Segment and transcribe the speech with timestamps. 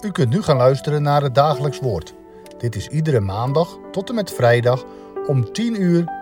[0.00, 2.14] U kunt nu gaan luisteren naar het dagelijks woord.
[2.58, 4.84] Dit is iedere maandag tot en met vrijdag
[5.26, 6.12] om 10 uur,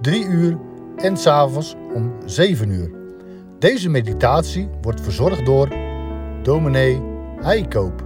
[0.00, 0.58] 3 uur
[0.96, 2.90] en s'avonds om 7 uur.
[3.58, 5.68] Deze meditatie wordt verzorgd door
[6.42, 7.02] dominee
[7.40, 8.04] Heikoop.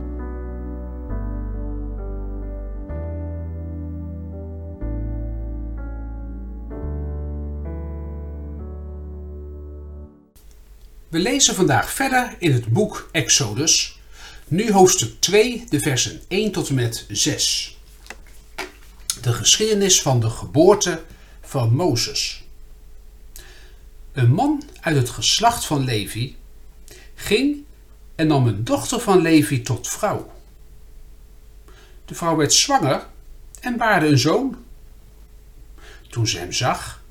[11.09, 14.00] We lezen vandaag verder in het boek Exodus,
[14.51, 17.79] nu hoofdstuk 2, de versen 1 tot en met 6.
[19.21, 21.03] De geschiedenis van de geboorte
[21.41, 22.45] van Mozes.
[24.13, 26.37] Een man uit het geslacht van Levi
[27.15, 27.65] ging
[28.15, 30.33] en nam een dochter van Levi tot vrouw.
[32.05, 33.07] De vrouw werd zwanger
[33.61, 34.65] en baarde een zoon.
[36.09, 37.03] Toen ze hem zag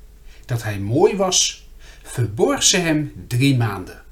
[0.44, 1.68] dat hij mooi was,
[2.02, 4.04] verborg ze hem drie maanden.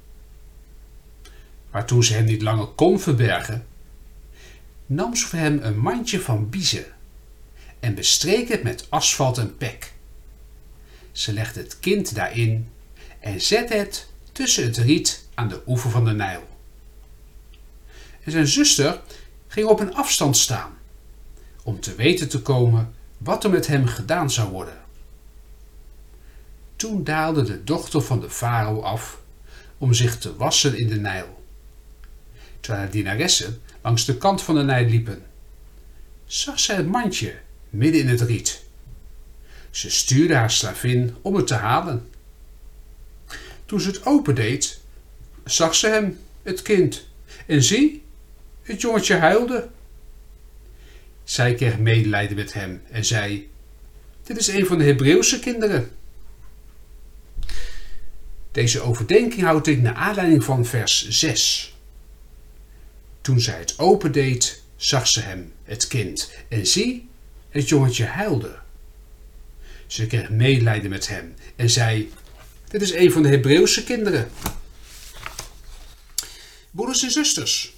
[1.79, 3.67] Maar toen ze hem niet langer kon verbergen,
[4.87, 6.85] nam ze voor hem een mandje van biezen
[7.81, 9.93] en bestreek het met asfalt en pek.
[11.13, 12.69] Ze legde het kind daarin
[13.21, 16.49] en zette het tussen het riet aan de oever van de Nijl.
[18.25, 19.01] En zijn zuster
[19.49, 20.73] ging op een afstand staan
[21.63, 24.81] om te weten te komen wat er met hem gedaan zou worden.
[26.77, 29.21] Toen daalde de dochter van de farao af
[29.79, 31.38] om zich te wassen in de Nijl.
[32.61, 35.23] Terwijl haar dienaressen langs de kant van de Nijl liepen,
[36.27, 37.35] zag zij het mandje
[37.71, 38.63] midden in het riet.
[39.71, 42.11] Ze stuurde haar slavin om het te halen.
[43.67, 44.81] Toen ze het opendeed,
[45.45, 47.07] zag ze hem, het kind,
[47.47, 48.03] en zie,
[48.63, 49.69] het jongetje huilde.
[51.25, 53.51] Zij kreeg medelijden met hem en zei:
[54.23, 55.91] Dit is een van de Hebreeuwse kinderen.
[58.53, 61.78] Deze overdenking houd ik naar aanleiding van vers 6.
[63.29, 67.09] Toen zij het opendeed, zag ze hem, het kind, en zie,
[67.49, 68.59] het jongetje huilde.
[69.87, 72.13] Ze kreeg medelijden met hem en zei:
[72.69, 74.31] Dit is een van de Hebreeuwse kinderen.
[76.71, 77.75] Broeders en zusters,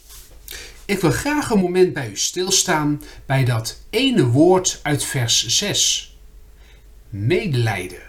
[0.85, 6.17] ik wil graag een moment bij u stilstaan bij dat ene woord uit vers 6.
[7.09, 8.03] Medelijden.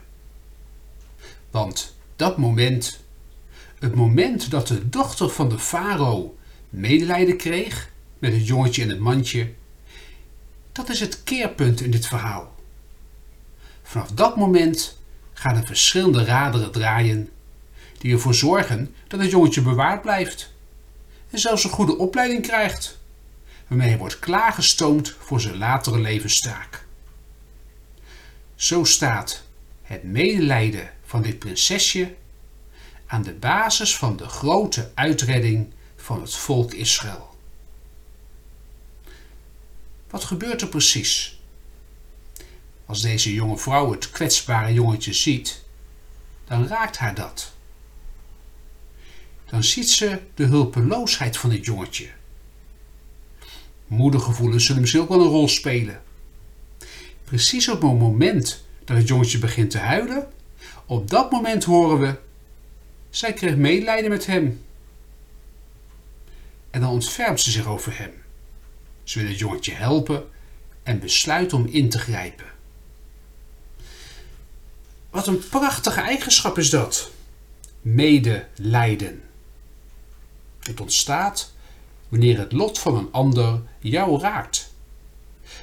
[1.52, 3.00] Want dat moment,
[3.80, 6.36] het moment dat de dochter van de farao
[6.72, 7.90] medelijden kreeg
[8.20, 9.54] met het jongetje in het mandje,
[10.72, 12.56] dat is het keerpunt in dit verhaal.
[13.84, 15.00] Vanaf dat moment
[15.34, 17.30] gaan er verschillende raderen draaien
[17.98, 20.54] die ervoor zorgen dat het jongetje bewaard blijft
[21.30, 23.00] en zelfs een goede opleiding krijgt,
[23.68, 26.86] waarmee hij wordt klaargestoomd voor zijn latere levenstaak.
[28.56, 29.44] Zo staat
[29.82, 32.16] het medelijden van dit prinsesje
[33.06, 37.36] aan de basis van de grote uitredding van het volk Israël.
[40.10, 41.40] Wat gebeurt er precies?
[42.86, 45.64] Als deze jonge vrouw het kwetsbare jongetje ziet,
[46.46, 47.54] dan raakt haar dat.
[49.50, 52.10] Dan ziet ze de hulpeloosheid van dit jongetje.
[53.88, 56.02] Moedergevoelens zullen misschien ook wel een rol spelen.
[57.24, 60.32] Precies op het moment dat het jongetje begint te huilen,
[60.86, 62.16] op dat moment horen we:
[63.10, 64.64] zij kreeg medelijden met hem.
[66.72, 68.12] En dan ontfermt ze zich over hem.
[69.04, 70.30] Ze wil het jongetje helpen
[70.84, 72.46] en besluit om in te grijpen.
[75.10, 77.12] Wat een prachtige eigenschap is dat.
[77.82, 79.24] Medelijden.
[80.60, 81.54] Het ontstaat
[82.10, 84.74] wanneer het lot van een ander jou raakt.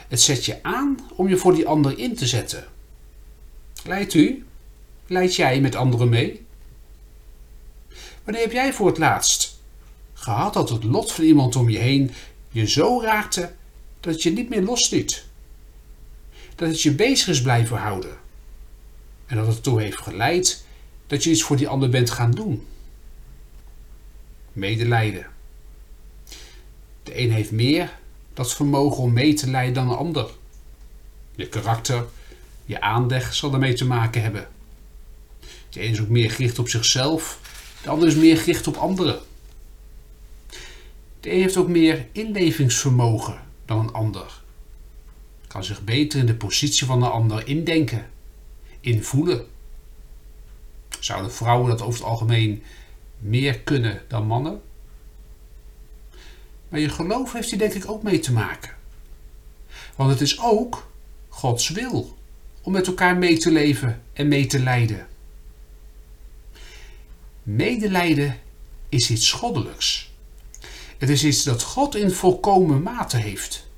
[0.08, 2.66] Het zet je aan om je voor die ander in te zetten.
[3.84, 4.46] Leidt u?
[5.06, 6.46] Leid jij met anderen mee?
[8.24, 9.47] Wanneer heb jij voor het laatst
[10.18, 12.10] gehad dat het lot van iemand om je heen
[12.50, 13.52] je zo raakte
[14.00, 15.24] dat het je niet meer losliet?
[16.54, 18.16] Dat het je bezig is blijven houden?
[19.26, 20.64] En dat het ertoe heeft geleid
[21.06, 22.66] dat je iets voor die ander bent gaan doen?
[24.52, 25.26] Medelijden.
[27.02, 27.98] De een heeft meer
[28.34, 30.30] dat vermogen om mee te lijden dan de ander.
[31.34, 32.06] Je karakter,
[32.64, 34.48] je aanleg zal ermee te maken hebben.
[35.70, 37.40] De een is ook meer gericht op zichzelf,
[37.82, 39.20] de ander is meer gericht op anderen.
[41.20, 44.42] De een heeft ook meer inlevingsvermogen dan een ander.
[45.46, 48.10] Kan zich beter in de positie van de ander indenken,
[48.80, 49.46] invoelen.
[51.00, 52.62] Zouden vrouwen dat over het algemeen
[53.18, 54.62] meer kunnen dan mannen?
[56.68, 58.76] Maar je geloof heeft hier denk ik ook mee te maken.
[59.96, 60.90] Want het is ook
[61.28, 62.16] Gods wil
[62.62, 65.06] om met elkaar mee te leven en mee te lijden.
[67.42, 68.40] Medelijden
[68.88, 70.10] is iets goddelijks.
[70.98, 73.68] Het is iets dat God in volkomen mate heeft.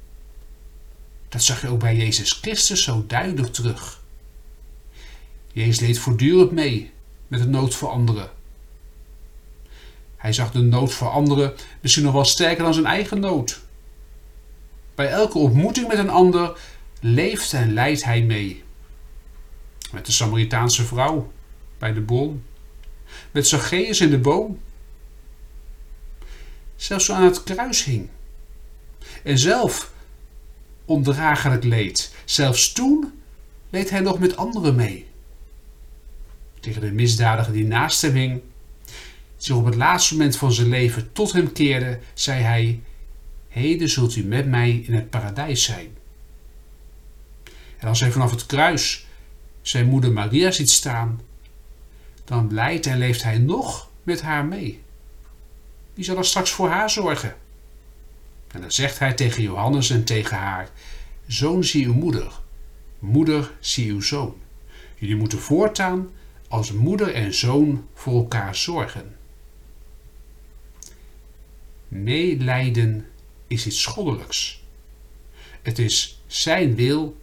[1.29, 4.03] Dat zag je ook bij Jezus Christus zo duidelijk terug.
[5.53, 6.91] Jezus leed voortdurend mee
[7.29, 8.31] met de nood voor anderen.
[10.17, 13.61] Hij zag de nood voor anderen misschien nog wel sterker dan zijn eigen nood.
[14.95, 16.59] Bij elke ontmoeting met een ander
[17.01, 18.63] leeft en lijdt hij mee.
[19.93, 21.33] Met de Samaritaanse vrouw
[21.79, 22.45] bij de bron.
[23.31, 24.61] Met Zacchaeus in de boom.
[26.81, 28.09] Zelfs zo aan het kruis hing.
[29.23, 29.93] En zelf
[30.85, 32.15] ondraaglijk leed.
[32.25, 33.13] Zelfs toen
[33.71, 35.07] leed hij nog met anderen mee.
[36.61, 38.41] Tegen de misdadiger die naast hem hing,
[39.37, 42.81] zich op het laatste moment van zijn leven tot hem keerde, zei hij:
[43.49, 45.97] Heden zult u met mij in het paradijs zijn.
[47.79, 49.07] En als hij vanaf het kruis
[49.63, 51.21] zijn moeder Maria ziet staan,
[52.25, 54.81] dan lijdt en leeft hij nog met haar mee.
[56.01, 57.37] Wie zal er straks voor haar zorgen?
[58.49, 60.71] En dan zegt hij tegen Johannes en tegen haar:
[61.27, 62.41] Zoon, zie uw moeder.
[62.99, 64.37] Moeder, zie uw zoon.
[64.99, 66.11] Jullie moeten voortaan
[66.49, 69.17] als moeder en zoon voor elkaar zorgen.
[71.89, 73.07] Meelijden
[73.47, 74.63] is iets goddelijks.
[75.63, 77.21] Het is zijn wil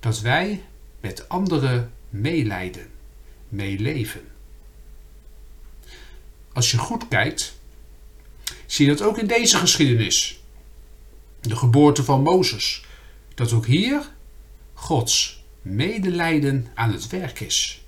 [0.00, 0.62] dat wij
[1.00, 2.90] met anderen meelijden,
[3.48, 4.28] meeleven.
[6.52, 7.60] Als je goed kijkt,
[8.72, 10.40] zie je dat ook in deze geschiedenis.
[11.40, 12.84] De geboorte van Mozes.
[13.34, 14.10] Dat ook hier
[14.74, 17.82] Gods medelijden aan het werk is.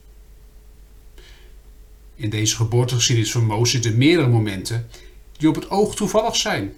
[2.14, 4.88] In deze geboortegeschiedenis van Mozes zitten meerdere momenten
[5.36, 6.74] die op het oog toevallig zijn.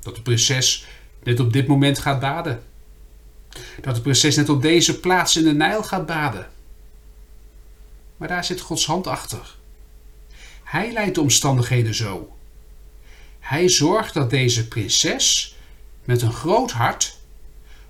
[0.00, 0.86] Dat de prinses
[1.22, 2.62] net op dit moment gaat baden.
[3.80, 6.50] Dat de prinses net op deze plaats in de Nijl gaat baden.
[8.16, 9.56] Maar daar zit Gods hand achter.
[10.62, 12.36] Hij leidt de omstandigheden zo.
[13.42, 15.56] Hij zorgt dat deze prinses
[16.04, 17.18] met een groot hart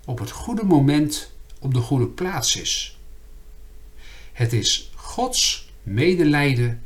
[0.04, 2.98] op het goede moment op de goede plaats is.
[4.32, 6.82] Het is Gods medelijden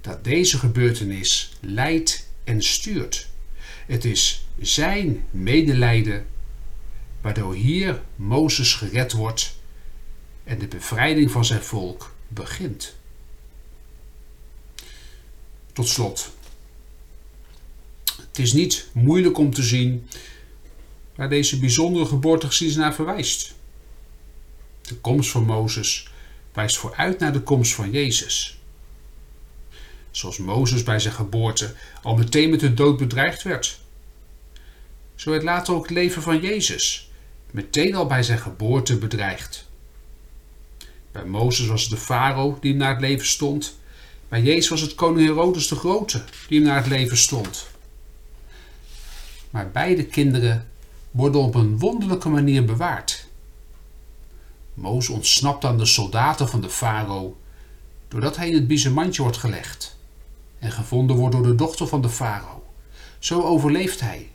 [0.00, 3.28] dat deze gebeurtenis leidt en stuurt.
[3.86, 6.26] Het is zijn medelijden
[7.20, 9.56] waardoor hier Mozes gered wordt
[10.44, 12.96] en de bevrijding van zijn volk begint.
[15.72, 16.36] Tot slot.
[18.38, 20.08] Het is niet moeilijk om te zien
[21.14, 23.54] waar deze bijzondere geboortegeschiedenis naar verwijst.
[24.82, 26.08] De komst van Mozes
[26.52, 28.58] wijst vooruit naar de komst van Jezus.
[30.10, 33.80] Zoals Mozes bij zijn geboorte al meteen met de dood bedreigd werd.
[35.14, 37.10] Zo werd later ook het leven van Jezus
[37.50, 39.68] meteen al bij zijn geboorte bedreigd.
[41.12, 43.78] Bij Mozes was het de farao die hem naar het leven stond.
[44.28, 47.76] Bij Jezus was het koning Herodes de Grote die hem naar het leven stond.
[49.50, 50.68] Maar beide kinderen
[51.10, 53.26] worden op een wonderlijke manier bewaard.
[54.74, 57.36] Mozes ontsnapt aan de soldaten van de farao
[58.08, 59.96] doordat hij in het biezenmandje wordt gelegd
[60.58, 62.62] en gevonden wordt door de dochter van de farao.
[63.18, 64.30] Zo overleeft hij.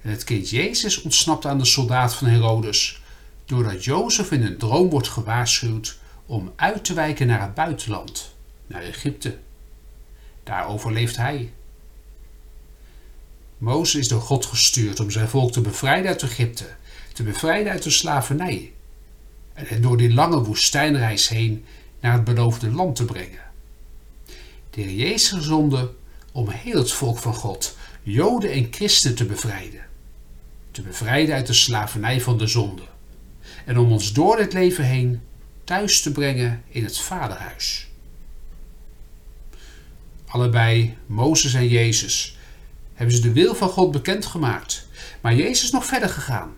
[0.00, 3.02] En het kind Jezus ontsnapt aan de soldaat van Herodes
[3.44, 8.34] doordat Jozef in een droom wordt gewaarschuwd om uit te wijken naar het buitenland,
[8.66, 9.38] naar Egypte.
[10.42, 11.52] Daar overleeft hij.
[13.62, 16.66] Mozes is door God gestuurd om zijn volk te bevrijden uit Egypte,
[17.12, 18.72] te bevrijden uit de slavernij
[19.52, 21.64] en door die lange woestijnreis heen
[22.00, 23.40] naar het beloofde land te brengen.
[24.70, 25.92] De Heer Jezus zonde
[26.32, 29.86] om heel het volk van God, Joden en Christen te bevrijden.
[30.70, 32.82] Te bevrijden uit de slavernij van de zonde.
[33.64, 35.20] En om ons door dit leven heen
[35.64, 37.88] thuis te brengen in het Vaderhuis.
[40.26, 42.36] Allebei, Mozes en Jezus,
[43.02, 44.86] hebben ze de wil van God bekendgemaakt.
[45.20, 46.56] Maar Jezus is nog verder gegaan.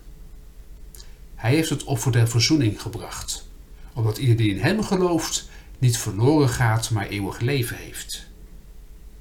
[1.34, 3.48] Hij heeft het offer der verzoening gebracht,
[3.92, 5.48] omdat ieder die in hem gelooft
[5.78, 8.26] niet verloren gaat, maar eeuwig leven heeft.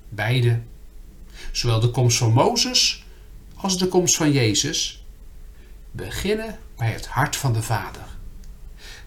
[0.10, 0.60] Beide,
[1.52, 3.06] zowel de komst van Mozes
[3.56, 5.06] als de komst van Jezus,
[5.92, 8.06] beginnen bij het hart van de Vader.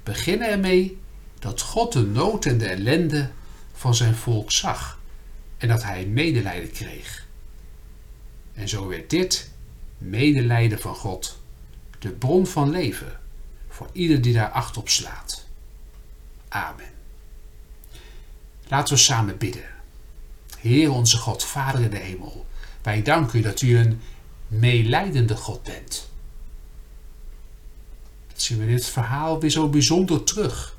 [0.02, 0.98] Beginnen ermee
[1.38, 3.30] dat God de nood en de ellende
[3.72, 4.98] van zijn volk zag
[5.56, 7.25] en dat hij medelijden kreeg.
[8.56, 9.50] En zo werd dit
[9.98, 11.38] medelijden van God
[11.98, 13.20] de bron van leven
[13.68, 15.46] voor ieder die daar acht op slaat.
[16.48, 16.90] Amen.
[18.68, 19.64] Laten we samen bidden.
[20.58, 22.46] Heer onze God, Vader in de hemel,
[22.82, 24.00] wij danken u dat u een
[24.48, 26.08] meelijdende God bent.
[28.28, 30.76] Dat zien we in dit verhaal weer zo bijzonder terug.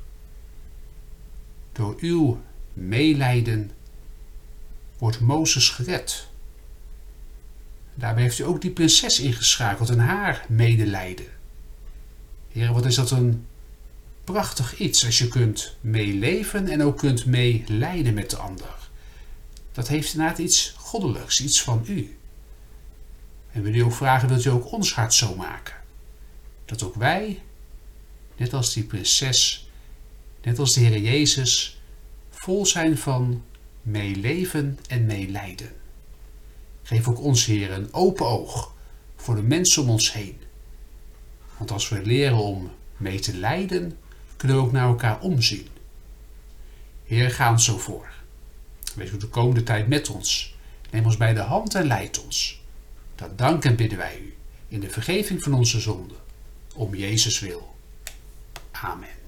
[1.72, 2.40] Door uw
[2.72, 3.70] meelijden
[4.98, 6.28] wordt Mozes gered
[7.98, 11.26] Daarbij heeft u ook die prinses ingeschakeld en haar medelijden.
[12.48, 13.46] Heer, wat is dat een
[14.24, 18.76] prachtig iets als je kunt meeleven en ook kunt meelijden met de ander.
[19.72, 22.18] Dat heeft inderdaad iets goddelijks, iets van u.
[23.52, 25.74] En wil u ook vragen, wilt u ook ons hart zo maken?
[26.64, 27.42] Dat ook wij,
[28.36, 29.68] net als die prinses,
[30.42, 31.80] net als de Heer Jezus,
[32.30, 33.44] vol zijn van
[33.82, 35.72] meeleven en meelijden.
[36.88, 38.74] Geef ook ons, Heer, een open oog
[39.16, 40.40] voor de mensen om ons heen.
[41.56, 43.98] Want als we leren om mee te lijden,
[44.36, 45.68] kunnen we ook naar elkaar omzien.
[47.04, 48.08] Heer, ga ons zo voor.
[48.94, 50.56] Wees ook de komende tijd met ons.
[50.90, 52.62] Neem ons bij de hand en leid ons.
[53.14, 54.36] Dat danken bidden wij u
[54.68, 56.18] in de vergeving van onze zonden.
[56.74, 57.74] Om Jezus wil.
[58.70, 59.27] Amen.